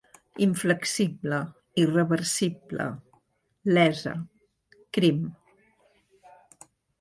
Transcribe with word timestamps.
Inflexible, 0.49 1.41
irreversible, 1.81 2.87
lesa, 3.77 4.15
crim... 4.97 5.19